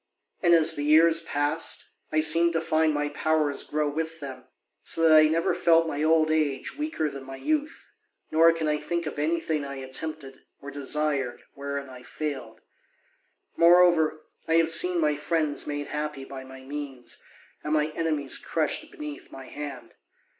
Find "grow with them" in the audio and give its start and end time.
3.61-4.47